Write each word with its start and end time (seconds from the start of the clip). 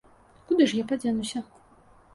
Куды 0.47 0.69
ж 0.71 0.79
я 0.81 0.87
падзенуся? 0.93 1.47